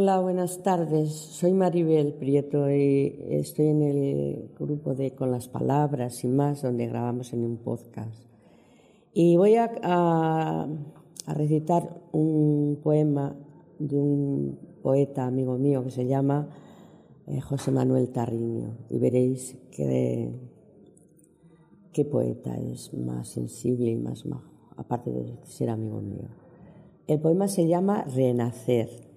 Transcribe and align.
Hola, 0.00 0.20
buenas 0.20 0.62
tardes. 0.62 1.12
Soy 1.12 1.52
Maribel 1.52 2.14
Prieto 2.14 2.70
y 2.70 3.18
estoy 3.30 3.66
en 3.66 3.82
el 3.82 4.50
grupo 4.56 4.94
de 4.94 5.10
Con 5.16 5.32
las 5.32 5.48
Palabras 5.48 6.22
y 6.22 6.28
más, 6.28 6.62
donde 6.62 6.86
grabamos 6.86 7.32
en 7.32 7.44
un 7.44 7.56
podcast. 7.56 8.22
Y 9.12 9.36
voy 9.36 9.56
a, 9.56 9.68
a, 9.82 10.68
recitar 11.34 12.00
un 12.12 12.78
poema 12.80 13.34
de 13.80 13.96
un 13.96 14.60
poeta 14.84 15.26
amigo 15.26 15.58
mío 15.58 15.82
que 15.82 15.90
se 15.90 16.06
llama 16.06 16.48
eh, 17.26 17.40
José 17.40 17.72
Manuel 17.72 18.10
Tarriño 18.10 18.76
y 18.90 19.00
veréis 19.00 19.58
qué, 19.72 20.30
qué 21.92 22.04
poeta 22.04 22.56
es 22.56 22.94
más 22.94 23.30
sensible 23.30 23.90
y 23.90 23.96
más 23.96 24.24
majo, 24.26 24.52
aparte 24.76 25.10
de 25.10 25.38
ser 25.42 25.70
amigo 25.70 26.00
mío. 26.00 26.28
El 27.08 27.18
poema 27.18 27.48
se 27.48 27.66
llama 27.66 28.04
Renacer 28.04 29.07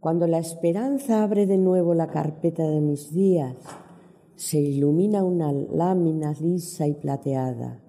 cuando 0.00 0.28
la 0.28 0.38
esperanza 0.38 1.24
abre 1.24 1.46
de 1.46 1.58
nuevo 1.58 1.92
la 1.92 2.06
carpeta 2.06 2.62
de 2.68 2.80
mis 2.80 3.12
días, 3.12 3.56
se 4.36 4.60
ilumina 4.60 5.24
una 5.24 5.50
lámina 5.52 6.32
lisa 6.40 6.86
y 6.86 6.94
plateada 6.94 7.80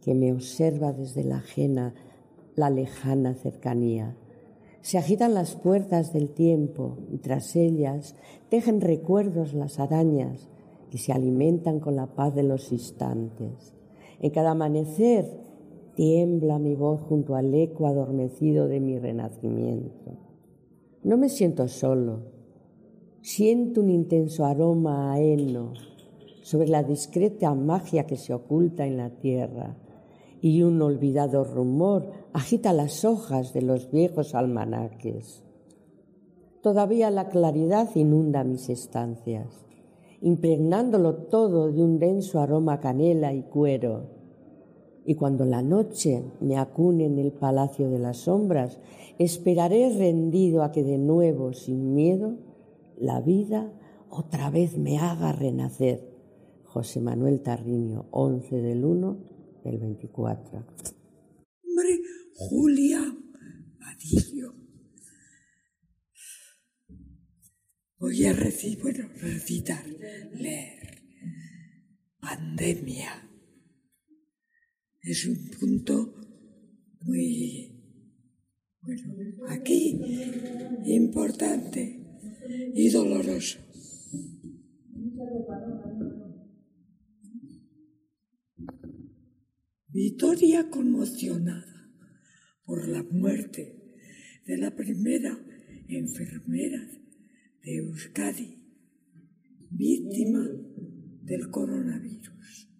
que 0.00 0.14
me 0.14 0.32
observa 0.32 0.92
desde 0.92 1.24
la 1.24 1.38
ajena, 1.38 1.94
la 2.54 2.70
lejana 2.70 3.34
cercanía. 3.34 4.16
Se 4.80 4.98
agitan 4.98 5.34
las 5.34 5.56
puertas 5.56 6.12
del 6.12 6.30
tiempo 6.30 6.98
y 7.10 7.18
tras 7.18 7.56
ellas 7.56 8.14
tejen 8.48 8.80
recuerdos 8.80 9.52
las 9.52 9.80
arañas 9.80 10.48
que 10.90 10.98
se 10.98 11.12
alimentan 11.12 11.80
con 11.80 11.96
la 11.96 12.06
paz 12.06 12.32
de 12.36 12.44
los 12.44 12.70
instantes. 12.70 13.74
En 14.20 14.30
cada 14.30 14.52
amanecer 14.52 15.26
tiembla 15.96 16.60
mi 16.60 16.76
voz 16.76 17.02
junto 17.02 17.34
al 17.34 17.52
eco 17.52 17.88
adormecido 17.88 18.68
de 18.68 18.78
mi 18.78 19.00
renacimiento. 19.00 20.26
No 21.02 21.16
me 21.16 21.28
siento 21.28 21.68
solo. 21.68 22.20
Siento 23.22 23.80
un 23.80 23.90
intenso 23.90 24.44
aroma 24.44 25.12
a 25.12 25.20
heno 25.20 25.72
sobre 26.42 26.68
la 26.68 26.82
discreta 26.82 27.54
magia 27.54 28.06
que 28.06 28.16
se 28.16 28.32
oculta 28.32 28.86
en 28.86 28.96
la 28.96 29.10
tierra 29.10 29.76
y 30.40 30.62
un 30.62 30.80
olvidado 30.80 31.44
rumor 31.44 32.10
agita 32.32 32.72
las 32.72 33.04
hojas 33.04 33.52
de 33.52 33.62
los 33.62 33.90
viejos 33.90 34.34
almanaques. 34.34 35.42
Todavía 36.62 37.10
la 37.10 37.28
claridad 37.28 37.88
inunda 37.94 38.44
mis 38.44 38.68
estancias, 38.68 39.64
impregnándolo 40.20 41.14
todo 41.14 41.70
de 41.70 41.82
un 41.82 41.98
denso 41.98 42.40
aroma 42.40 42.80
canela 42.80 43.32
y 43.32 43.42
cuero 43.42 44.15
y 45.06 45.14
cuando 45.14 45.44
la 45.44 45.62
noche 45.62 46.24
me 46.40 46.58
acune 46.58 47.06
en 47.06 47.18
el 47.18 47.30
palacio 47.30 47.88
de 47.88 48.00
las 48.00 48.18
sombras, 48.18 48.80
esperaré 49.18 49.96
rendido 49.96 50.64
a 50.64 50.72
que 50.72 50.82
de 50.82 50.98
nuevo, 50.98 51.52
sin 51.52 51.94
miedo, 51.94 52.36
la 52.98 53.20
vida 53.20 53.72
otra 54.10 54.50
vez 54.50 54.76
me 54.76 54.98
haga 54.98 55.32
renacer. 55.32 56.12
José 56.64 57.00
Manuel 57.00 57.40
Tarriño, 57.40 58.08
11 58.10 58.56
del 58.56 58.84
1 58.84 59.18
del 59.64 59.78
24. 59.78 60.58
Hombre, 60.58 62.00
Julia 62.34 63.00
Vadillo. 63.78 64.54
Voy 67.98 68.26
a 68.26 68.32
recibir, 68.32 68.82
bueno, 68.82 69.08
recitar, 69.20 69.86
leer. 69.86 70.96
Pandemia 72.20 73.26
es 75.06 75.24
un 75.24 75.50
punto 75.50 76.14
muy, 77.02 77.80
bueno, 78.82 79.14
aquí 79.48 80.00
importante 80.84 82.00
y 82.74 82.90
doloroso. 82.90 83.60
Victoria 89.88 90.68
conmocionada 90.70 91.88
por 92.64 92.88
la 92.88 93.04
muerte 93.04 93.94
de 94.44 94.58
la 94.58 94.74
primera 94.74 95.38
enfermera 95.86 96.84
de 97.62 97.76
Euskadi, 97.76 98.58
víctima 99.70 100.44
del 101.22 101.48
coronavirus 101.50 102.75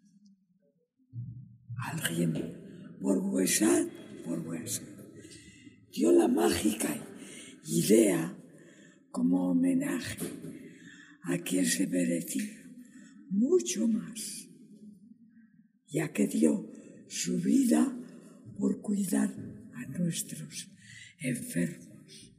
alguien 1.90 2.32
por 3.00 3.18
WhatsApp, 3.18 3.88
dio 5.92 6.12
la 6.12 6.28
mágica 6.28 6.88
idea 7.64 8.36
como 9.10 9.50
homenaje 9.50 10.18
a 11.22 11.38
quien 11.38 11.66
se 11.66 11.86
merecía 11.86 12.66
mucho 13.30 13.88
más, 13.88 14.48
ya 15.86 16.12
que 16.12 16.26
dio 16.26 16.70
su 17.08 17.40
vida 17.40 17.96
por 18.58 18.80
cuidar 18.80 19.30
a 19.74 19.98
nuestros 19.98 20.70
enfermos. 21.18 22.34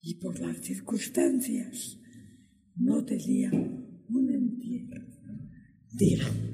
Y 0.00 0.14
por 0.14 0.38
las 0.40 0.60
circunstancias 0.60 1.98
no 2.76 3.04
tenía 3.04 3.50
un 3.52 4.30
entierro 4.30 5.06
digno. 5.92 6.51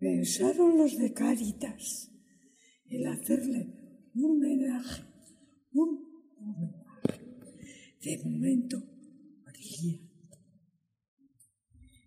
Pensaron 0.00 0.78
los 0.78 0.98
de 0.98 1.12
Cáritas 1.12 2.10
el 2.86 3.06
hacerle 3.06 4.08
un 4.14 4.24
homenaje, 4.24 5.04
un 5.72 6.04
homenaje. 6.38 6.80
De 8.02 8.18
momento 8.24 8.82
brillante, 9.44 10.38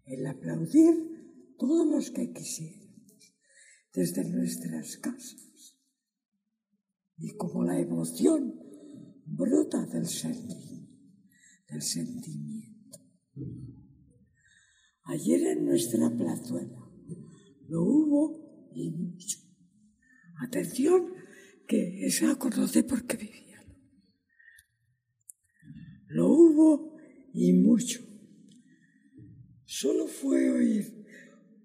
el 0.05 0.25
aplaudir 0.25 1.55
todos 1.57 1.87
los 1.87 2.09
que 2.09 2.33
quisiéramos 2.33 2.83
desde 3.93 4.25
nuestras 4.25 4.97
casas. 4.97 5.77
Y 7.17 7.37
como 7.37 7.63
la 7.63 7.79
emoción 7.79 8.59
brota 9.25 9.85
del 9.85 10.07
sentimiento, 10.07 10.97
del 11.69 11.81
sentimiento. 11.81 12.99
Ayer 15.03 15.47
en 15.47 15.65
nuestra 15.65 16.09
plazuela 16.09 16.82
lo 17.73 17.81
hubo 17.81 18.69
y 18.75 18.91
mucho. 18.91 19.39
Atención, 20.39 21.11
que 21.67 22.06
esa 22.06 22.35
conoce 22.35 22.84
porque 22.84 23.17
vivía. 23.17 23.66
Lo 26.07 26.28
hubo 26.28 26.97
y 27.34 27.51
mucho. 27.53 28.00
Solo 29.66 30.06
fue 30.06 30.51
oír 30.51 31.03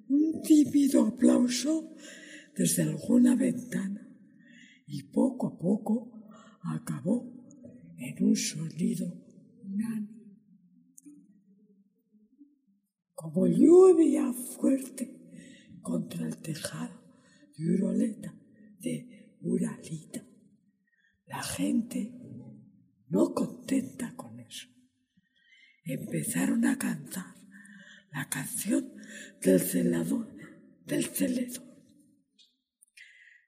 un 0.09 0.41
tímido 0.41 1.05
aplauso 1.05 1.95
desde 2.57 2.85
alguna 2.85 3.37
ventana 3.37 4.09
y 4.87 5.03
poco 5.03 5.49
a 5.49 5.59
poco 5.59 6.11
acabó 6.63 7.31
en 7.99 8.25
un 8.25 8.35
sonido 8.35 9.13
unánime. 9.63 10.39
Como 13.15 13.47
lluvia 13.47 14.33
fuerte 14.33 15.18
contra 15.81 16.27
el 16.27 16.37
tejado 16.39 17.01
de 17.57 17.75
Uroleta, 17.75 18.35
de 18.81 19.37
Uralita. 19.41 20.25
La 21.27 21.43
gente, 21.43 22.13
no 23.09 23.35
contenta 23.35 24.15
con 24.17 24.41
eso, 24.41 24.69
empezaron 25.85 26.65
a 26.67 26.79
cantar 26.79 27.35
la 28.13 28.29
canción 28.29 28.93
del 29.43 29.61
celador, 29.61 30.35
del 30.87 31.05
celedor, 31.05 31.65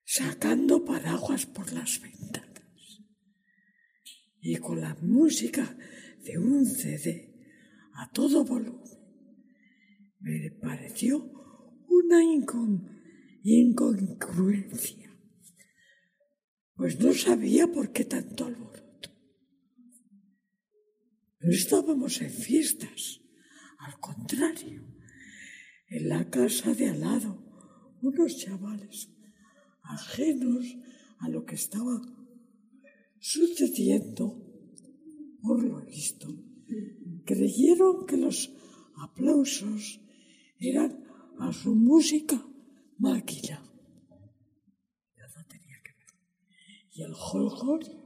sacando 0.04 0.84
paraguas 0.84 1.46
por 1.46 1.72
las 1.72 2.00
ventanas. 2.00 2.50
Y 4.40 4.56
con 4.56 4.80
la 4.80 4.94
música 5.02 5.76
de 6.24 6.38
un 6.38 6.66
CD 6.66 7.34
a 7.94 8.10
todo 8.10 8.44
volumen, 8.44 8.80
me 10.20 10.50
pareció 10.50 11.39
una 11.90 12.22
incongruencia, 13.42 15.14
pues 16.74 16.98
no 17.00 17.12
sabía 17.12 17.70
por 17.70 17.92
qué 17.92 18.04
tanto 18.04 18.46
alboroto. 18.46 19.10
No 21.40 21.50
estábamos 21.50 22.20
en 22.22 22.30
fiestas, 22.30 23.20
al 23.78 23.98
contrario, 23.98 24.86
en 25.88 26.08
la 26.08 26.30
casa 26.30 26.72
de 26.74 26.88
al 26.88 27.00
lado, 27.00 27.42
unos 28.00 28.38
chavales 28.38 29.10
ajenos 29.82 30.76
a 31.18 31.28
lo 31.28 31.44
que 31.44 31.56
estaba 31.56 32.00
sucediendo, 33.18 34.46
por 35.42 35.62
lo 35.64 35.84
visto, 35.84 36.28
creyeron 37.24 38.06
que 38.06 38.16
los 38.16 38.50
aplausos 38.96 40.00
eran 40.58 41.09
a 41.40 41.52
su 41.52 41.74
música 41.74 42.36
máquina. 42.98 43.66
Tenía 45.48 45.80
que 45.82 45.92
ver. 45.98 46.08
Y 46.92 47.02
el 47.02 47.14
holgorio 47.14 48.00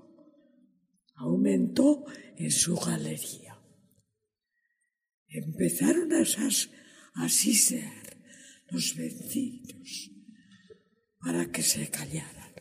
aumentó 1.17 2.05
en 2.37 2.51
su 2.51 2.77
galería. 2.77 3.61
Empezaron 5.27 6.13
a, 6.13 6.23
así 7.25 7.55
ser 7.55 7.91
los 8.71 8.95
vecinos 8.97 10.11
para 11.19 11.51
que 11.51 11.63
se 11.63 11.91
callaran. 11.91 12.53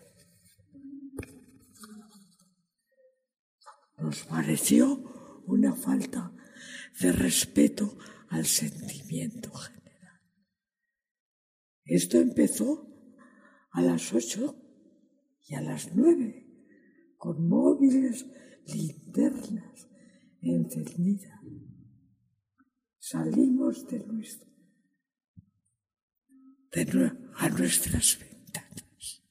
Nos 3.99 4.23
pareció 4.25 5.41
una 5.45 5.75
falta 5.75 6.33
de 6.99 7.11
respeto 7.11 7.97
al 8.29 8.45
sentimiento 8.45 9.51
general. 9.51 9.82
Esto 11.85 12.17
empezó 12.19 12.89
a 13.71 13.81
las 13.81 14.13
ocho 14.13 14.55
y 15.47 15.55
a 15.55 15.61
las 15.61 15.93
nueve, 15.93 16.47
con 17.17 17.47
móviles, 17.47 18.25
linternas 18.67 19.89
encendidas. 20.41 21.39
Salimos 22.99 23.85
de, 23.87 23.99
nuestro, 23.99 24.49
de 26.71 27.11
a 27.35 27.49
nuestras 27.49 28.17
ventanas. 28.19 29.23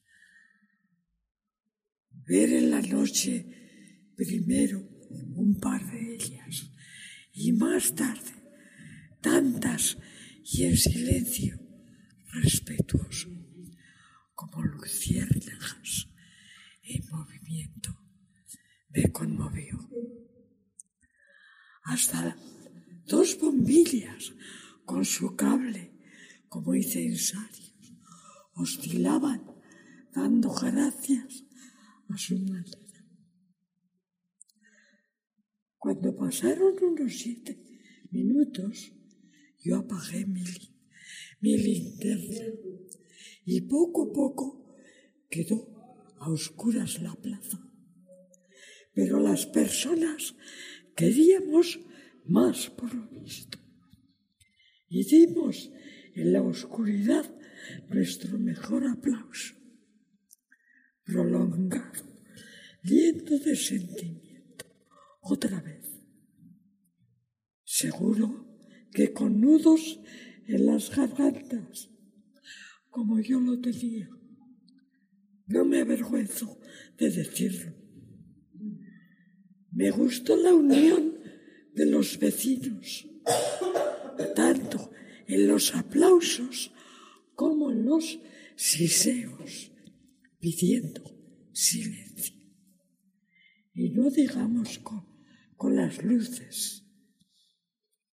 Ver 2.27 2.53
en 2.53 2.69
la 2.69 2.81
noche 2.81 4.11
primero 4.15 4.79
un 5.35 5.59
par 5.59 5.83
de 5.91 6.15
ellas 6.15 6.71
y 7.31 7.51
más 7.53 7.95
tarde 7.95 8.31
tantas 9.21 9.97
y 10.43 10.65
en 10.65 10.77
silencio 10.77 11.62
respetuoso 12.33 13.29
como 14.33 14.63
luciérnagas 14.63 16.09
en 16.81 17.07
movimiento 17.09 17.97
me 18.89 19.11
conmovió. 19.11 19.89
Hasta 21.83 22.37
dos 23.05 23.37
bombillas 23.39 24.33
con 24.85 25.05
su 25.05 25.35
cable 25.35 25.91
como 26.47 26.75
incensarios 26.75 27.73
oscilaban 28.53 29.41
dando 30.13 30.53
gracias 30.53 31.43
a 32.09 32.17
su 32.17 32.37
manera. 32.39 32.79
Cuando 35.77 36.15
pasaron 36.15 36.75
unos 36.81 37.13
siete 37.13 37.61
minutos, 38.11 38.93
yo 39.59 39.77
apagué 39.77 40.25
mi, 40.25 40.43
mi 41.43 41.57
linterna 41.57 42.45
y 43.45 43.59
poco 43.61 44.09
a 44.09 44.13
poco 44.13 44.77
quedó 45.29 45.59
a 46.21 46.31
oscuras 46.31 47.01
la 47.01 47.13
plaza. 47.15 47.59
Pero 48.93 49.19
las 49.19 49.45
personas 49.45 50.35
queríamos 50.95 51.81
más 52.25 52.69
por 52.69 52.93
lo 52.95 53.09
visto. 53.09 53.57
Y 54.87 55.03
dimos 55.03 55.69
en 56.15 56.31
la 56.31 56.41
oscuridad 56.41 57.29
nuestro 57.89 58.39
mejor 58.39 58.87
aplauso, 58.87 59.55
prolongado, 61.03 62.03
lleno 62.83 63.37
de 63.37 63.55
sentimiento, 63.57 64.65
otra 65.21 65.59
vez. 65.61 65.91
Seguro 67.65 68.47
que 68.93 69.11
con 69.11 69.41
nudos 69.41 69.99
en 70.47 70.65
las 70.65 70.95
gargantas, 70.95 71.89
como 72.89 73.19
yo 73.19 73.39
lo 73.39 73.59
tenía. 73.59 74.09
No 75.47 75.65
me 75.65 75.81
avergüenzo 75.81 76.59
de 76.97 77.09
decirlo. 77.09 77.73
Me 79.71 79.89
gustó 79.91 80.35
la 80.35 80.53
unión 80.53 81.17
de 81.73 81.85
los 81.85 82.19
vecinos, 82.19 83.07
tanto 84.35 84.91
en 85.27 85.47
los 85.47 85.73
aplausos 85.75 86.71
como 87.35 87.71
en 87.71 87.85
los 87.85 88.19
siseos, 88.55 89.71
pidiendo 90.39 91.03
silencio. 91.51 92.35
Y 93.73 93.89
no 93.89 94.09
digamos 94.11 94.77
con, 94.79 95.05
con 95.55 95.75
las 95.75 96.03
luces 96.03 96.83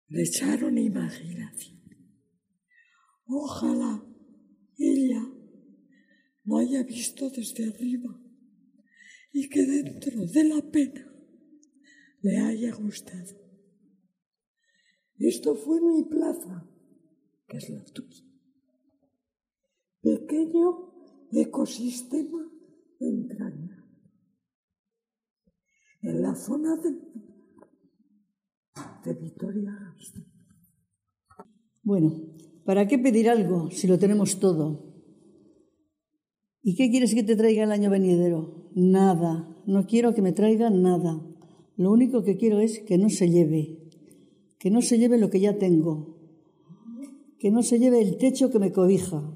le 0.09 0.23
echaron 0.23 0.79
imaginación. 0.79 1.78
Ojalá 3.29 4.03
ella 4.79 5.23
lo 6.45 6.57
haya 6.57 6.83
visto 6.83 7.29
desde 7.29 7.69
arriba 7.69 8.19
y 9.33 9.49
que 9.51 9.67
dentro 9.67 10.25
de 10.27 10.45
la 10.45 10.63
pena 10.71 11.13
le 12.23 12.39
haya 12.39 12.75
gustado. 12.75 13.37
Esto 15.19 15.55
fue 15.55 15.81
mi 15.81 16.05
plaza, 16.05 16.67
que 17.47 17.59
es 17.59 17.69
la 17.69 17.85
tuya. 17.85 18.25
Pequeño 20.01 20.95
ecosistema 21.33 22.51
entrañable. 22.99 23.77
En 26.01 26.23
la 26.23 26.35
zona 26.35 26.77
de 29.05 29.15
Victoria 29.15 29.95
Bueno, 31.83 32.37
¿para 32.69 32.87
qué 32.87 32.99
pedir 32.99 33.31
algo 33.31 33.71
si 33.71 33.87
lo 33.87 33.99
tenemos 33.99 34.41
todo? 34.41 34.93
¿Y 36.61 36.75
qué 36.77 36.91
quieres 36.91 37.15
que 37.15 37.23
te 37.23 37.35
traiga 37.35 37.65
el 37.65 37.73
año 37.73 37.89
venidero? 37.89 38.69
Nada, 38.75 39.57
no 39.65 39.87
quiero 39.87 40.13
que 40.13 40.21
me 40.21 40.33
traiga 40.33 40.69
nada. 40.69 41.27
Lo 41.77 41.91
único 41.91 42.25
que 42.25 42.37
quiero 42.37 42.61
es 42.61 42.81
que 42.81 42.99
no 42.99 43.09
se 43.09 43.31
lleve, 43.31 43.89
que 44.59 44.71
no 44.71 44.83
se 44.83 44.99
lleve 44.99 45.17
lo 45.17 45.31
que 45.31 45.41
ya 45.41 45.57
tengo, 45.57 46.19
que 47.39 47.51
no 47.51 47.63
se 47.63 47.79
lleve 47.79 48.03
el 48.03 48.19
techo 48.19 48.51
que 48.51 48.59
me 48.59 48.71
cobija, 48.71 49.35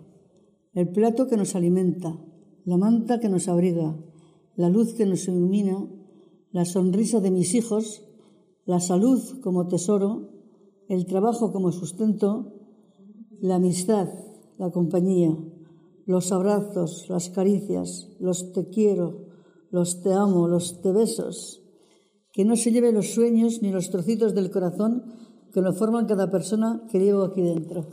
el 0.75 0.91
plato 0.91 1.27
que 1.27 1.39
nos 1.39 1.55
alimenta, 1.55 2.23
la 2.67 2.77
manta 2.77 3.19
que 3.19 3.31
nos 3.31 3.49
abriga, 3.49 3.97
la 4.57 4.69
luz 4.69 4.93
que 4.93 5.07
nos 5.07 5.27
ilumina, 5.27 5.89
la 6.51 6.67
sonrisa 6.67 7.21
de 7.21 7.31
mis 7.31 7.55
hijos. 7.55 8.05
La 8.67 8.79
salud 8.79 9.41
como 9.41 9.69
tesoro, 9.69 10.29
el 10.87 11.07
trabajo 11.07 11.51
como 11.51 11.73
sustento, 11.73 12.62
la 13.43 13.57
amistad, 13.57 14.09
la 14.57 14.71
compañía, 14.71 15.37
los 16.07 16.31
abrazos, 16.31 17.07
las 17.09 17.29
caricias, 17.29 18.09
los 18.21 18.53
te 18.53 18.69
quiero, 18.69 19.27
los 19.71 20.01
te 20.01 20.13
amo, 20.13 20.47
los 20.47 20.81
te 20.81 20.93
besos, 20.93 21.61
que 22.33 22.45
no 22.45 22.55
se 22.55 22.71
lleve 22.71 22.93
los 22.93 23.13
sueños 23.13 23.61
ni 23.61 23.73
los 23.73 23.91
trocitos 23.91 24.35
del 24.35 24.53
corazón 24.53 25.03
que 25.53 25.61
lo 25.61 25.73
forman 25.73 26.07
cada 26.07 26.31
persona 26.31 26.83
que 26.89 27.01
llevo 27.01 27.25
aquí 27.25 27.43
dentro. 27.43 27.85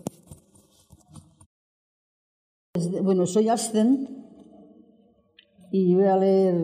Bueno, 3.01 3.25
soy 3.25 3.49
Ascent 3.49 4.07
y 5.71 5.95
voy 5.95 6.05
a 6.05 6.15
leer 6.15 6.55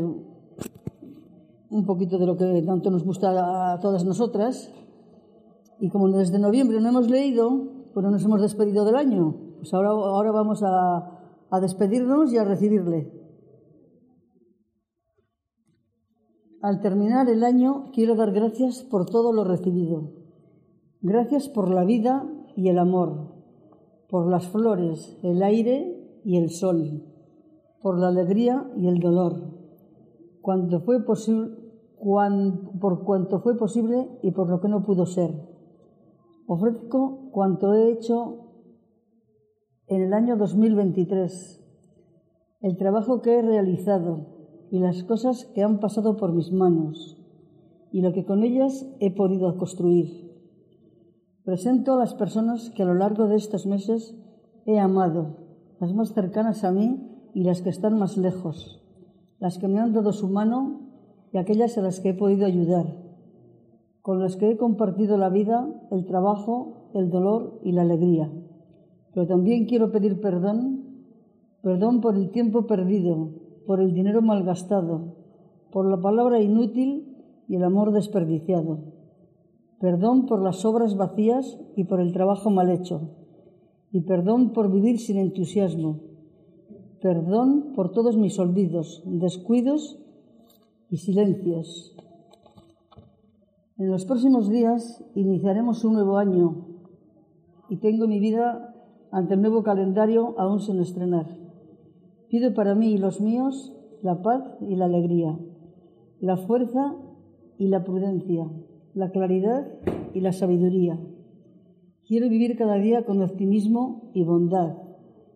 un 1.69 1.85
poquito 1.87 2.19
de 2.19 2.27
lo 2.27 2.37
que 2.37 2.61
tanto 2.61 2.91
nos 2.91 3.03
gusta 3.03 3.73
a 3.73 3.79
todas 3.79 4.05
nosotras. 4.05 4.69
Y 5.79 5.89
como 5.89 6.07
desde 6.09 6.39
noviembre 6.39 6.79
no 6.79 6.89
hemos 6.89 7.09
leído, 7.09 7.74
pues 7.95 8.03
no 8.03 8.11
nos 8.11 8.25
hemos 8.25 8.41
despedido 8.41 8.83
del 8.83 8.97
año. 8.97 9.35
Pues 9.55 9.73
ahora, 9.73 9.91
ahora 9.91 10.33
vamos 10.33 10.61
a, 10.63 11.11
despedirnos 11.61 12.33
y 12.33 12.37
a 12.37 12.43
recibirle. 12.43 13.09
Al 16.61 16.81
terminar 16.81 17.29
el 17.29 17.45
año 17.45 17.91
quiero 17.93 18.15
dar 18.15 18.33
gracias 18.33 18.83
por 18.83 19.05
todo 19.05 19.31
lo 19.31 19.45
recibido. 19.45 20.11
Gracias 20.99 21.47
por 21.47 21.69
la 21.69 21.85
vida 21.85 22.29
y 22.57 22.67
el 22.67 22.79
amor, 22.79 23.31
por 24.09 24.29
las 24.29 24.45
flores, 24.49 25.17
el 25.23 25.41
aire 25.41 26.19
y 26.25 26.35
el 26.35 26.49
sol, 26.49 27.01
por 27.81 27.97
la 27.97 28.09
alegría 28.09 28.69
y 28.75 28.87
el 28.87 28.99
dolor. 28.99 29.35
Por 30.41 30.67
cuanto 33.05 33.39
fue 33.39 33.55
posible 33.57 34.09
y 34.21 34.31
por 34.31 34.49
lo 34.49 34.59
que 34.59 34.67
no 34.67 34.83
pudo 34.83 35.05
ser. 35.05 35.31
Ofrezco 36.47 37.24
cuanto 37.35 37.73
he 37.73 37.91
hecho 37.91 38.45
en 39.87 40.01
el 40.01 40.13
año 40.13 40.37
2023, 40.37 41.61
el 42.61 42.77
trabajo 42.77 43.21
que 43.21 43.37
he 43.37 43.41
realizado 43.41 44.67
y 44.71 44.79
las 44.79 45.03
cosas 45.03 45.43
que 45.53 45.61
han 45.61 45.81
pasado 45.81 46.15
por 46.15 46.31
mis 46.31 46.53
manos 46.53 47.17
y 47.91 47.99
lo 47.99 48.13
que 48.13 48.23
con 48.23 48.45
ellas 48.45 48.87
he 49.01 49.13
podido 49.13 49.57
construir. 49.57 50.31
Presento 51.43 51.95
a 51.95 51.99
las 51.99 52.15
personas 52.15 52.69
que 52.69 52.83
a 52.83 52.85
lo 52.85 52.93
largo 52.93 53.27
de 53.27 53.35
estos 53.35 53.65
meses 53.65 54.15
he 54.65 54.79
amado, 54.79 55.35
las 55.81 55.93
más 55.93 56.13
cercanas 56.13 56.63
a 56.63 56.71
mí 56.71 57.05
y 57.33 57.43
las 57.43 57.61
que 57.61 57.69
están 57.69 57.99
más 57.99 58.15
lejos, 58.15 58.81
las 59.39 59.57
que 59.57 59.67
me 59.67 59.81
han 59.81 59.91
dado 59.91 60.13
su 60.13 60.29
mano 60.29 60.89
y 61.33 61.37
aquellas 61.37 61.77
a 61.77 61.81
las 61.81 61.99
que 61.99 62.11
he 62.11 62.13
podido 62.13 62.45
ayudar, 62.45 63.04
con 64.05 64.19
las 64.19 64.35
que 64.35 64.51
he 64.51 64.55
compartido 64.55 65.17
la 65.17 65.29
vida, 65.29 65.67
el 65.89 66.05
trabajo, 66.05 66.91
el 66.93 67.09
dolor 67.09 67.59
y 67.63 67.71
la 67.71 67.81
alegría. 67.81 68.31
Pero 69.15 69.25
también 69.25 69.65
quiero 69.65 69.91
pedir 69.91 70.21
perdón 70.21 70.83
perdón 71.63 72.01
por 72.01 72.15
el 72.15 72.29
tiempo 72.29 72.67
perdido, 72.67 73.31
por 73.65 73.81
el 73.81 73.95
dinero 73.95 74.21
malgastado, 74.21 75.15
por 75.71 75.89
la 75.89 75.99
palabra 75.99 76.39
inútil 76.39 77.17
y 77.47 77.55
el 77.55 77.63
amor 77.63 77.93
desperdiciado. 77.93 78.93
Perdón 79.79 80.27
por 80.27 80.39
las 80.39 80.63
obras 80.65 80.95
vacías 80.95 81.59
y 81.75 81.85
por 81.85 81.99
el 81.99 82.13
trabajo 82.13 82.51
mal 82.51 82.69
hecho. 82.69 83.09
Y 83.91 84.01
perdón 84.01 84.53
por 84.53 84.71
vivir 84.71 84.99
sin 84.99 85.17
entusiasmo. 85.17 86.01
Perdón 87.01 87.73
por 87.75 87.91
todos 87.91 88.17
mis 88.17 88.37
olvidos, 88.37 89.01
descuidos 89.07 89.97
y 90.91 90.97
silencios. 90.97 91.95
En 93.77 93.91
los 93.91 94.05
próximos 94.05 94.49
días 94.49 95.03
iniciaremos 95.15 95.83
un 95.83 95.95
nuevo 95.95 96.17
año 96.17 96.65
y 97.67 97.75
tengo 97.75 98.07
mi 98.07 98.21
vida 98.21 98.73
ante 99.11 99.33
el 99.33 99.41
nuevo 99.41 99.63
calendario 99.63 100.33
aún 100.37 100.61
sin 100.61 100.79
estrenar. 100.79 101.27
Pido 102.29 102.53
para 102.53 102.73
mí 102.73 102.93
y 102.93 102.97
los 102.97 103.19
míos 103.19 103.73
la 104.01 104.21
paz 104.21 104.43
y 104.61 104.77
la 104.77 104.85
alegría, 104.85 105.37
la 106.21 106.37
fuerza 106.37 106.95
y 107.57 107.67
la 107.67 107.83
prudencia, 107.83 108.49
la 108.93 109.11
claridad 109.11 109.67
y 110.13 110.21
la 110.21 110.31
sabiduría. 110.31 110.97
Quiero 112.07 112.29
vivir 112.29 112.57
cada 112.57 112.75
día 112.75 113.03
con 113.03 113.21
optimismo 113.21 114.09
y 114.13 114.23
bondad, 114.23 114.77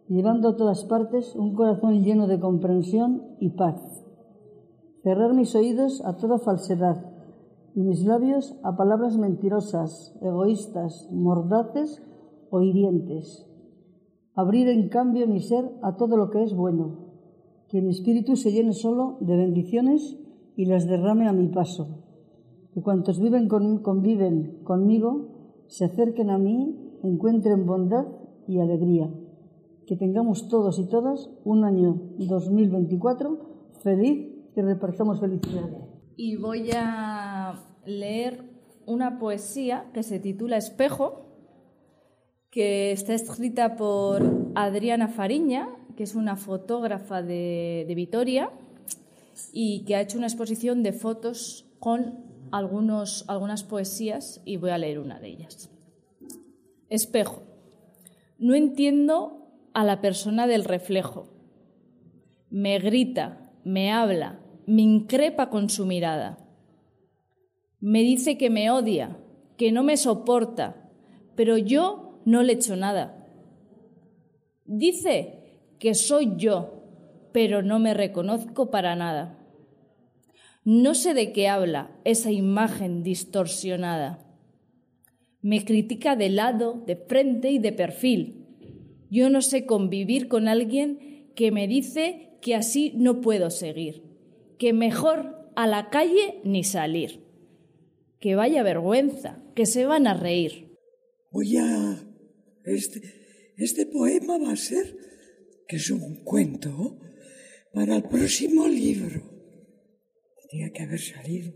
llevando 0.08 0.48
a 0.48 0.55
todas 0.55 0.86
partes 0.86 1.36
un 1.36 1.55
corazón 1.55 2.05
lleno 2.05 2.25
de 2.27 2.39
comprensión 2.39 3.36
y 3.41 3.50
paz. 3.50 4.05
Cerrar 5.03 5.34
mis 5.34 5.53
oídos 5.55 6.01
a 6.05 6.15
toda 6.15 6.39
falsedad 6.39 7.08
y 7.75 7.81
mis 7.81 8.03
labios 8.03 8.55
a 8.63 8.75
palabras 8.75 9.17
mentirosas, 9.17 10.15
egoístas, 10.21 11.09
mordaces 11.11 12.01
o 12.49 12.61
hirientes. 12.61 13.45
Abrir 14.35 14.67
en 14.69 14.89
cambio 14.89 15.27
mi 15.27 15.41
ser 15.41 15.71
a 15.81 15.95
todo 15.95 16.17
lo 16.17 16.29
que 16.29 16.43
es 16.43 16.53
bueno, 16.53 17.09
que 17.67 17.81
mi 17.81 17.89
espíritu 17.89 18.35
se 18.35 18.51
llene 18.51 18.73
solo 18.73 19.17
de 19.21 19.38
bendiciones 19.38 20.17
y 20.55 20.65
las 20.65 20.88
derrame 20.88 21.27
a 21.27 21.33
mi 21.33 21.47
paso. 21.47 22.03
Que 22.73 22.81
cuantos 22.81 23.19
viven 23.19 23.47
conviven 23.47 24.63
conmigo 24.63 25.27
se 25.67 25.85
acerquen 25.85 26.29
a 26.29 26.38
mí, 26.38 26.97
encuentren 27.03 27.65
bondad 27.65 28.05
y 28.47 28.59
alegría. 28.59 29.13
Que 29.85 29.95
tengamos 29.95 30.47
todos 30.47 30.79
y 30.79 30.88
todas 30.88 31.29
un 31.45 31.63
año 31.63 32.01
2024 32.17 33.38
feliz 33.83 34.29
y 34.55 34.61
repartamos 34.61 35.19
felicidad. 35.19 35.69
Y 36.15 36.35
voy 36.35 36.69
a 36.75 37.28
leer 37.89 38.43
una 38.86 39.19
poesía 39.19 39.86
que 39.93 40.03
se 40.03 40.19
titula 40.19 40.58
Espejo, 40.58 41.25
que 42.50 42.91
está 42.91 43.13
escrita 43.13 43.75
por 43.75 44.51
Adriana 44.55 45.08
Fariña, 45.08 45.69
que 45.96 46.03
es 46.03 46.15
una 46.15 46.38
fotógrafa 46.38 47.22
de, 47.22 47.91
Vitoria 47.96 48.51
y 49.53 49.84
que 49.86 49.96
ha 49.96 50.01
hecho 50.01 50.17
una 50.17 50.27
exposición 50.27 50.81
de 50.81 50.93
fotos 50.93 51.65
con 51.79 52.25
algunos, 52.51 53.25
algunas 53.27 53.63
poesías 53.63 54.41
y 54.46 54.58
voy 54.58 54.72
a 54.72 54.77
leer 54.77 55.00
una 55.00 55.19
de 55.19 55.27
ellas. 55.27 55.69
Espejo. 56.89 57.43
No 58.38 58.55
entiendo 58.55 59.46
a 59.74 59.84
la 59.84 60.01
persona 60.01 60.48
del 60.48 60.63
reflejo. 60.63 61.27
Me 62.50 62.79
grita, 62.79 63.51
me 63.63 63.91
habla, 63.91 64.39
me 64.65 64.81
increpa 64.81 65.50
con 65.50 65.69
su 65.69 65.86
mirada. 65.86 66.48
Me 67.81 68.01
dice 68.01 68.38
que 68.38 68.50
me 68.50 68.69
odia, 68.71 69.17
que 69.57 69.71
no 69.71 69.83
me 69.83 69.95
soporta, 69.95 70.89
pero 71.36 71.57
yo 71.57 72.19
no 72.25 72.43
le 72.43 72.53
echo 72.53 72.75
nada. 72.75 73.25
Dice 74.65 75.62
que 75.79 75.93
soy 75.93 76.33
yo, 76.36 76.83
pero 77.31 77.62
no 77.63 77.79
me 77.79 77.93
reconozco 77.93 78.69
para 78.69 78.95
nada. 78.95 79.39
No 80.65 80.93
sé 80.93 81.13
de 81.13 81.31
qué 81.31 81.48
habla 81.48 81.89
esa 82.03 82.31
imagen 82.31 83.01
distorsionada. 83.01 84.25
Me 85.41 85.63
critica 85.63 86.17
de 86.17 86.29
lado, 86.29 86.83
de 86.86 86.98
frente 86.98 87.50
y 87.50 87.59
de 87.59 87.71
perfil. 87.71 88.45
Yo 89.09 89.29
no 89.29 89.41
sé 89.41 89.65
convivir 89.65 90.27
con 90.27 90.50
alguien 90.50 91.31
que 91.33 91.51
me 91.51 91.67
dice 91.67 92.38
que 92.41 92.55
así 92.55 92.91
no 92.98 93.21
puedo 93.21 93.50
seguir, 93.50 94.03
que 94.57 94.74
mejor 94.74 95.50
a 95.55 95.65
la 95.65 95.89
calle 95.89 96.41
ni 96.43 96.65
salir. 96.65 97.28
Que 98.19 98.35
vaya 98.35 98.63
vergüenza, 98.63 99.43
que 99.55 99.65
se 99.65 99.85
van 99.85 100.07
a 100.07 100.13
reír. 100.13 100.77
Oye, 101.31 101.61
este, 102.65 103.01
este 103.57 103.85
poema 103.85 104.38
va 104.38 104.51
a 104.51 104.57
ser 104.57 104.95
que 105.67 105.77
es 105.77 105.89
un 105.91 106.23
cuento 106.23 106.99
para 107.73 107.95
el 107.95 108.03
próximo 108.03 108.67
libro. 108.67 109.21
Tenía 110.49 110.71
que 110.71 110.83
haber 110.83 110.99
salido. 110.99 111.53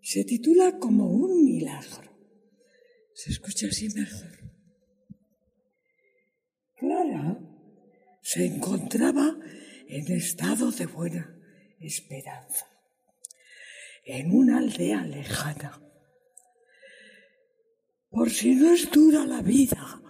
Se 0.00 0.24
titula 0.24 0.78
como 0.78 1.10
un 1.10 1.44
milagro. 1.44 2.10
Se 3.14 3.30
escucha 3.30 3.66
así 3.66 3.88
mejor. 3.90 4.38
Clara 6.76 7.38
se 8.22 8.46
encontraba 8.46 9.36
en 9.88 10.10
estado 10.12 10.70
de 10.70 10.86
buena 10.86 11.38
esperanza, 11.80 12.66
en 14.04 14.34
una 14.34 14.58
aldea 14.58 15.04
lejana. 15.04 15.80
Por 18.10 18.30
si 18.30 18.54
no 18.54 18.72
es 18.72 18.90
dura 18.90 19.24
la 19.24 19.42
vida, 19.42 20.00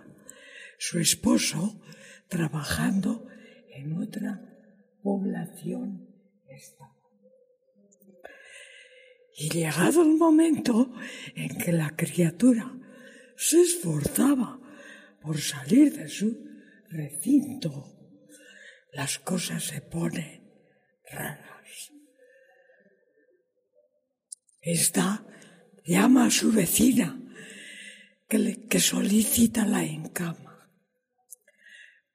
su 0.79 0.99
esposo 0.99 1.81
trabajando 2.29 3.29
en 3.71 3.93
otra 4.03 4.41
población 5.03 6.09
estaba. 6.49 6.97
Y 9.35 9.49
llegado 9.49 10.03
el 10.03 10.17
momento 10.17 10.93
en 11.35 11.57
que 11.59 11.73
la 11.73 11.97
criatura 11.97 12.75
se 13.37 13.63
esforzaba 13.63 14.61
por 15.21 15.41
salir 15.41 15.97
de 15.97 16.09
su 16.09 16.45
recinto, 16.91 17.97
las 18.93 19.19
cosas 19.19 19.65
se 19.65 19.81
ponen 19.81 20.43
raras. 21.11 21.52
Esta 24.63 25.27
llama 25.85 26.27
a 26.27 26.31
su 26.31 26.53
vecina 26.53 27.21
que, 28.29 28.67
que 28.69 28.81
solicita 28.81 29.67
la 29.67 29.85
encama. 29.85 30.71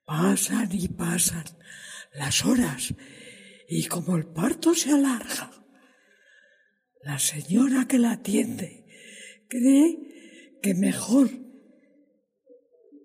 Pasan 0.04 0.70
y 0.72 0.88
pasan 0.88 1.44
las 2.14 2.44
horas 2.44 2.94
y 3.68 3.86
como 3.86 4.16
el 4.16 4.26
parto 4.26 4.74
se 4.74 4.92
alarga, 4.92 5.50
la 7.02 7.18
señora 7.18 7.86
que 7.86 7.98
la 7.98 8.12
atiende 8.12 8.86
cree 9.48 10.58
que 10.62 10.74
mejor 10.74 11.28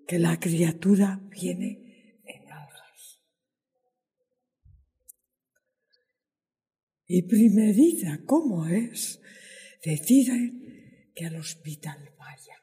que 0.06 0.18
la 0.18 0.40
criatura 0.40 1.20
viene 1.30 2.22
en 2.24 2.52
algas. 2.52 3.20
Y 7.06 7.22
primeriza 7.22 8.20
como 8.24 8.66
es, 8.66 9.20
deciden 9.84 11.12
que 11.14 11.26
al 11.26 11.36
hospital 11.36 12.14
vaya. 12.18 12.62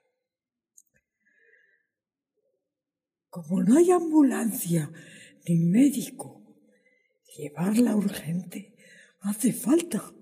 Como 3.30 3.64
no 3.64 3.78
hay 3.78 3.92
ambulancia 3.92 4.92
ni 5.48 5.58
médico, 5.60 6.58
llevarla 7.38 7.96
urgente 7.96 8.76
hace 9.22 9.54
falta 9.54 10.14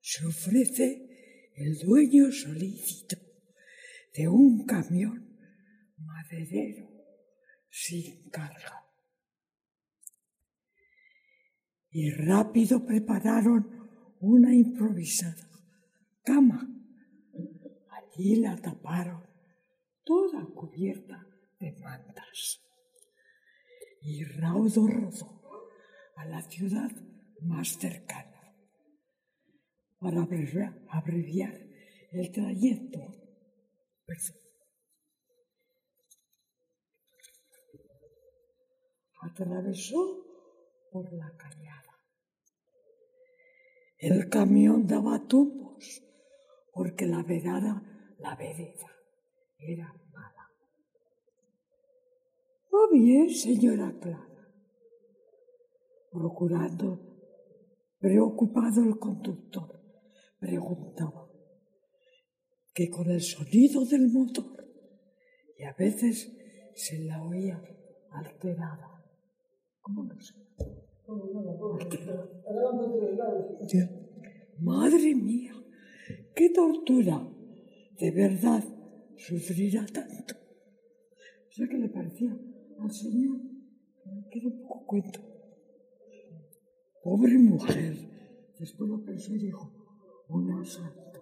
se 0.00 0.26
ofrece 0.26 1.50
el 1.56 1.78
dueño 1.78 2.30
solícito 2.30 3.16
de 4.12 4.28
un 4.28 4.66
camión 4.66 5.38
maderero 5.96 6.90
sin 7.70 8.28
carga. 8.28 8.83
Y 11.96 12.10
rápido 12.10 12.84
prepararon 12.84 14.18
una 14.18 14.52
improvisada 14.52 15.48
cama. 16.24 16.68
Allí 17.88 18.34
la 18.34 18.56
taparon, 18.56 19.22
toda 20.02 20.44
cubierta 20.44 21.24
de 21.60 21.70
mantas. 21.78 22.60
Y 24.02 24.24
raudo 24.24 24.88
rodó 24.88 25.40
a 26.16 26.24
la 26.24 26.42
ciudad 26.42 26.90
más 27.42 27.68
cercana 27.78 28.56
para 30.00 30.26
abreviar 30.88 31.54
el 32.10 32.32
trayecto. 32.32 32.98
Atravesó 39.20 40.24
por 40.90 41.12
la 41.12 41.36
cañada. 41.36 41.83
El 43.98 44.28
camión 44.28 44.86
daba 44.86 45.26
tumbos 45.26 46.02
porque 46.72 47.06
la 47.06 47.22
vereda, 47.22 47.82
la 48.18 48.34
vereda 48.36 48.90
era 49.58 49.86
mala. 50.12 50.50
Va 52.72 52.88
bien, 52.92 53.30
señora 53.30 53.94
Clara. 54.00 54.48
Procurando, 56.10 57.00
preocupado 57.98 58.82
el 58.82 58.98
conductor, 58.98 59.80
preguntaba 60.38 61.28
que 62.72 62.90
con 62.90 63.08
el 63.10 63.22
sonido 63.22 63.84
del 63.84 64.10
motor 64.10 64.66
y 65.56 65.62
a 65.62 65.72
veces 65.74 66.32
se 66.74 66.98
la 67.04 67.22
oía 67.22 67.62
alterada. 68.10 69.04
¿Cómo 69.80 70.02
no 70.02 70.20
sé? 70.20 70.34
Madre 74.60 75.14
mía, 75.14 75.54
qué 76.34 76.50
tortura. 76.50 77.28
De 77.98 78.10
verdad, 78.10 78.64
sufrirá 79.16 79.84
tanto. 79.86 80.34
O 81.48 81.52
sea 81.52 81.68
que 81.68 81.78
le 81.78 81.88
parecía 81.88 82.36
al 82.80 82.90
Señor 82.90 83.38
que 84.30 84.38
era 84.38 84.48
un 84.48 84.62
poco 84.62 84.86
cuento. 84.86 85.20
Pobre 87.02 87.38
mujer. 87.38 87.96
Después 88.58 88.88
lo 88.88 89.04
pensé 89.04 89.34
y 89.34 89.38
dijo, 89.38 89.70
una 90.28 90.64
santa. 90.64 91.20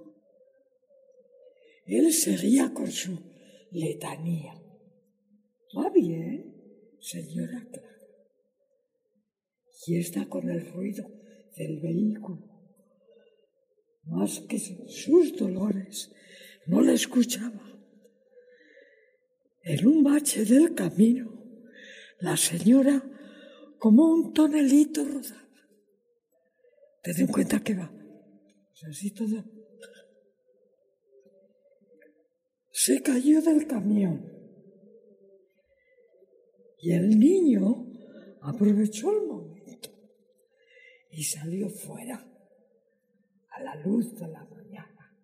Él 1.87 2.13
seguía 2.13 2.73
con 2.73 2.87
su 2.87 3.19
letanía. 3.73 4.55
Va 5.77 5.91
bien, 5.91 6.55
señora 7.01 7.67
Clara. 7.71 7.92
Y 9.87 9.99
está 9.99 10.29
con 10.29 10.49
el 10.49 10.73
ruido 10.73 11.11
del 11.57 11.81
vehículo. 11.81 12.49
Más 14.05 14.41
que 14.41 14.59
sus 14.59 15.37
dolores, 15.37 16.13
no 16.67 16.81
le 16.81 16.95
escuchaba. 16.95 17.61
En 19.63 19.87
un 19.87 20.03
bache 20.03 20.45
del 20.45 20.75
camino, 20.75 21.33
la 22.19 22.37
señora, 22.37 23.03
como 23.79 24.13
un 24.13 24.33
tonelito 24.33 25.05
rodaba. 25.05 25.43
Te 27.03 27.11
en 27.11 27.27
cuenta 27.27 27.61
que 27.61 27.75
va. 27.75 27.93
Se 32.71 33.03
cayó 33.03 33.43
del 33.43 33.67
camión. 33.67 34.31
Y 36.79 36.93
el 36.93 37.19
niño 37.19 37.87
aprovechó 38.41 39.13
el 39.13 39.27
y 41.13 41.25
salió 41.25 41.69
fuera 41.69 42.27
a 43.51 43.63
la 43.63 43.77
luz 43.77 44.19
de 44.19 44.29
la 44.29 44.45
mañana. 44.45 45.15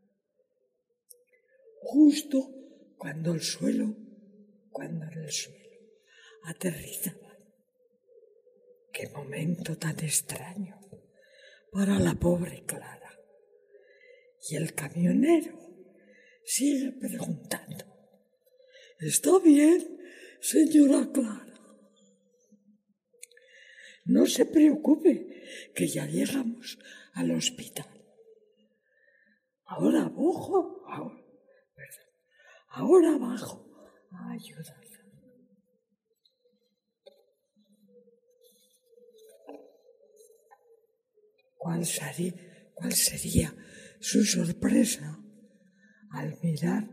Justo 1.80 2.54
cuando 2.98 3.32
el 3.32 3.40
suelo, 3.40 3.96
cuando 4.70 5.06
en 5.06 5.18
el 5.18 5.32
suelo 5.32 5.58
aterrizaba. 6.44 7.36
Qué 8.92 9.08
momento 9.08 9.78
tan 9.78 9.98
extraño 10.00 10.78
para 11.72 11.98
la 11.98 12.14
pobre 12.14 12.64
Clara. 12.66 13.12
Y 14.50 14.56
el 14.56 14.74
camionero 14.74 15.58
sigue 16.44 16.92
preguntando. 16.92 17.84
¿Está 19.00 19.38
bien, 19.38 20.00
señora 20.40 21.10
Clara? 21.12 21.47
No 24.08 24.24
se 24.26 24.46
preocupe, 24.46 25.70
que 25.74 25.86
ya 25.86 26.06
llegamos 26.06 26.78
al 27.12 27.30
hospital. 27.30 27.86
Ahora 29.64 30.06
abajo, 30.06 30.82
ahora, 30.88 31.22
perdón, 31.74 32.06
ahora 32.68 33.14
abajo 33.14 33.66
a 34.10 34.32
ayudarla. 34.32 34.88
¿Cuál 41.58 41.84
sería, 41.84 42.32
¿Cuál 42.72 42.92
sería 42.94 43.54
su 44.00 44.24
sorpresa 44.24 45.18
al 46.12 46.38
mirar 46.42 46.88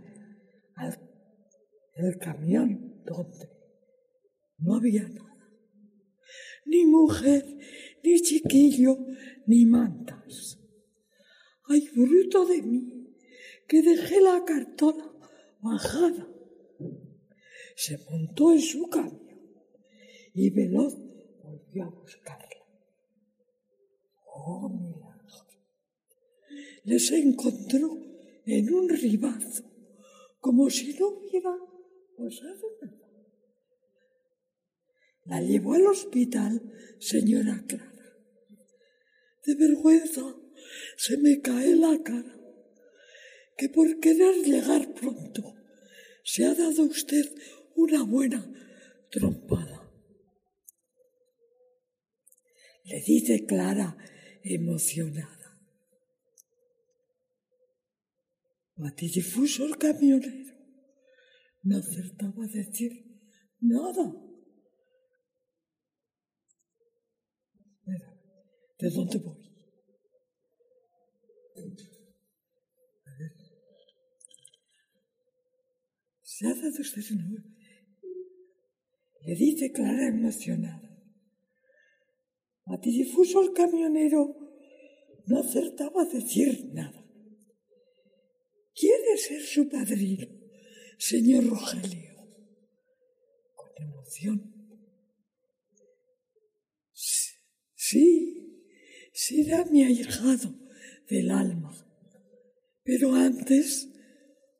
al, 0.75 0.99
el 1.93 2.17
camión 2.17 3.03
donde 3.05 3.49
no 4.57 4.75
había 4.75 5.07
nada? 5.07 5.24
Ni 6.65 6.85
mujer, 6.85 7.45
ni 8.03 8.19
chiquillo, 8.21 8.97
ni 9.47 9.65
mantas. 9.65 10.59
Ay, 11.67 11.89
bruto 11.95 12.45
de 12.45 12.61
mí, 12.61 13.15
que 13.67 13.81
dejé 13.81 14.21
la 14.21 14.43
cartona 14.45 15.11
bajada. 15.61 16.27
Se 17.75 17.97
montó 18.09 18.53
en 18.53 18.61
su 18.61 18.87
camión 18.89 19.25
y 20.33 20.49
veloz 20.49 20.95
volvió 21.43 21.83
a 21.83 21.89
buscarla. 21.89 22.45
Oh, 24.25 24.69
milagro. 24.69 25.15
Les 26.83 27.11
encontró 27.11 27.97
en 28.45 28.73
un 28.73 28.89
ribazo, 28.89 29.63
como 30.39 30.69
si 30.69 30.93
no 30.99 31.07
hubiera 31.07 31.51
pasado 32.17 32.67
nada. 32.81 33.04
La 35.25 35.41
llevó 35.41 35.73
al 35.73 35.87
hospital, 35.87 36.61
señora 36.99 37.63
Clara. 37.67 37.91
De 39.45 39.55
vergüenza 39.55 40.21
se 40.97 41.17
me 41.17 41.41
cae 41.41 41.75
la 41.75 42.01
cara, 42.03 42.39
que 43.57 43.69
por 43.69 43.99
querer 43.99 44.35
llegar 44.43 44.93
pronto 44.93 45.55
se 46.23 46.45
ha 46.45 46.53
dado 46.53 46.83
usted 46.83 47.25
una 47.75 48.03
buena 48.03 48.51
trompada. 49.09 49.91
Le 52.83 53.01
dice 53.01 53.45
Clara 53.45 53.97
emocionada. 54.43 55.35
Matidifuso 58.75 59.65
el 59.65 59.77
camionero 59.77 60.53
no 61.63 61.77
acertaba 61.77 62.45
a 62.45 62.47
decir 62.47 62.91
nada. 63.59 64.24
¿De 68.85 68.91
dónde 68.91 69.17
voy? 69.17 69.41
¿Se 76.21 76.45
ha 76.45 76.53
dado 76.53 76.81
usted 76.81 77.01
un 77.13 77.55
Le 79.21 79.35
dice 79.35 79.71
Clara 79.71 80.09
emocionada. 80.09 80.87
difuso 82.91 83.41
el 83.41 83.53
camionero 83.53 84.35
no 85.25 85.39
acertaba 85.39 86.03
a 86.03 86.05
decir 86.05 86.69
nada. 86.71 87.03
¿Quiere 88.75 89.17
ser 89.17 89.41
su 89.41 89.67
padrino, 89.67 90.27
señor 90.99 91.47
Rogelio? 91.47 92.13
Con 93.55 93.83
emoción. 93.83 94.37
Sí, 97.73 98.35
será 99.27 99.65
mi 99.65 99.83
ahijado 99.83 100.53
del 101.09 101.31
alma. 101.31 101.71
Pero 102.83 103.15
antes, 103.15 103.89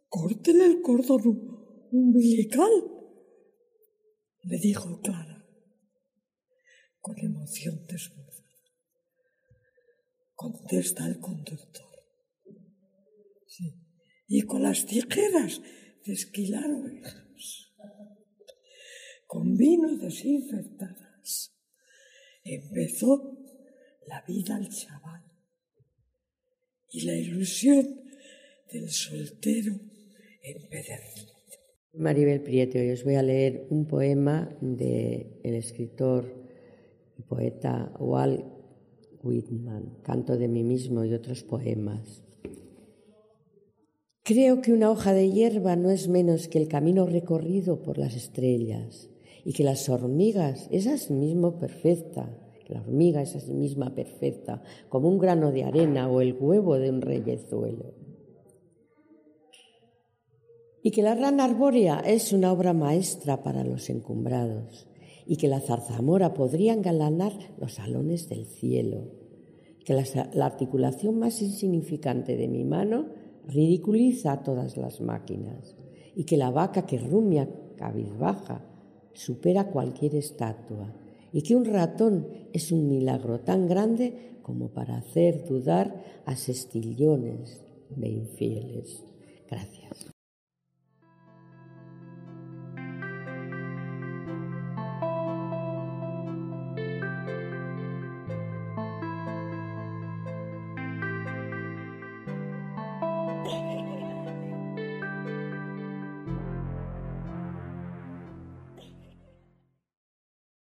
córtele 0.10 0.66
el 0.66 0.82
cordón 0.82 1.24
umbilical, 1.92 2.72
le 4.42 4.58
dijo 4.58 5.00
Clara, 5.02 5.46
con 7.00 7.20
emoción 7.20 7.86
desbordada. 7.88 8.34
Contesta 10.34 11.08
el 11.08 11.20
conductor. 11.20 11.86
Sí, 13.48 13.72
y 14.28 14.42
con 14.42 14.64
las 14.64 14.86
tijeras 14.88 15.62
de 16.06 16.14
esquilar 16.14 16.72
ovejas, 16.72 17.74
con 19.28 19.56
vino 19.56 19.96
desinfectadas, 19.98 21.56
empezó 22.44 23.45
la 24.08 24.24
vida 24.28 24.56
al 24.56 24.70
chaval 24.70 25.24
y 26.92 27.02
la 27.02 27.14
ilusión 27.14 28.02
del 28.72 28.90
soltero 28.90 29.74
empedernido. 30.42 31.34
Maribel 31.94 32.42
Prieto, 32.42 32.78
y 32.78 32.92
os 32.92 33.04
voy 33.04 33.16
a 33.16 33.24
leer 33.24 33.68
un 33.70 33.88
poema 33.88 34.56
del 34.62 35.40
el 35.44 35.56
escritor 35.56 36.26
y 37.18 37.22
poeta 37.24 37.94
Walt 38.00 38.46
Whitman, 39.24 40.02
Canto 40.04 40.38
de 40.38 40.48
mí 40.48 40.64
mismo 40.64 41.06
y 41.06 41.14
otros 41.14 41.44
poemas. 41.44 42.22
Creo 44.24 44.62
que 44.62 44.74
una 44.74 44.90
hoja 44.90 45.14
de 45.14 45.32
hierba 45.32 45.76
no 45.76 45.90
es 45.90 46.08
menos 46.08 46.48
que 46.48 46.58
el 46.58 46.68
camino 46.68 47.06
recorrido 47.06 47.82
por 47.82 47.98
las 47.98 48.16
estrellas 48.16 49.10
y 49.46 49.54
que 49.54 49.64
las 49.64 49.88
hormigas 49.88 50.68
es 50.72 51.12
mismo 51.12 51.60
perfecta 51.60 52.45
la 52.74 52.82
hormiga 52.82 53.22
es 53.22 53.36
a 53.36 53.40
sí 53.40 53.54
misma 53.54 53.94
perfecta, 53.94 54.62
como 54.90 55.10
un 55.10 55.20
grano 55.20 55.52
de 55.52 55.64
arena 55.64 56.10
o 56.10 56.22
el 56.22 56.34
huevo 56.34 56.76
de 56.76 56.90
un 56.90 57.02
reyezuelo. 57.02 58.06
y 60.86 60.92
que 60.92 61.02
la 61.02 61.16
rana 61.16 61.46
arbórea 61.46 62.00
es 62.02 62.32
una 62.32 62.52
obra 62.52 62.72
maestra 62.72 63.42
para 63.42 63.64
los 63.64 63.90
encumbrados 63.90 64.86
y 65.26 65.38
que 65.38 65.48
la 65.48 65.60
zarzamora 65.60 66.36
podría 66.36 66.74
engalanar 66.74 67.34
los 67.58 67.74
salones 67.74 68.30
del 68.30 68.46
cielo, 68.46 69.10
que 69.84 69.96
la, 69.96 70.04
la 70.34 70.46
articulación 70.46 71.18
más 71.18 71.42
insignificante 71.42 72.38
de 72.38 72.48
mi 72.48 72.66
mano 72.66 73.08
ridiculiza 73.48 74.34
a 74.34 74.44
todas 74.44 74.78
las 74.78 75.02
máquinas 75.02 75.76
y 76.16 76.26
que 76.26 76.38
la 76.38 76.52
vaca 76.52 76.86
que 76.86 77.00
rumia 77.00 77.50
cabizbaja 77.78 78.64
supera 79.14 79.72
cualquier 79.72 80.14
estatua 80.14 80.94
y 81.36 81.42
que 81.42 81.54
un 81.54 81.66
ratón 81.66 82.30
es 82.54 82.72
un 82.72 82.88
milagro 82.88 83.42
tan 83.42 83.68
grande 83.68 84.38
como 84.42 84.70
para 84.70 84.96
hacer 84.96 85.46
dudar 85.46 86.24
a 86.26 86.38
sestillones 86.38 87.62
de 87.90 88.08
infieles. 88.08 89.04
Gracias. 89.52 90.15